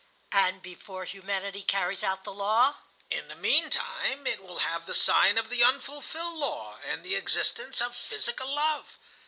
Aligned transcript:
"And 0.31 0.63
before 0.63 1.05
Humanity 1.05 1.61
carries 1.61 2.03
out 2.03 2.23
the 2.23 2.33
law?" 2.33 2.77
"In 3.11 3.27
the 3.27 3.35
meantime 3.35 4.25
it 4.25 4.41
will 4.41 4.57
have 4.57 4.87
the 4.87 4.95
sign 4.95 5.37
of 5.37 5.49
the 5.51 5.63
unfulfilled 5.63 6.39
law, 6.39 6.79
and 6.83 7.03
the 7.05 7.13
existence 7.13 7.81
of 7.81 7.95
physical 7.95 8.51
love. 8.51 8.97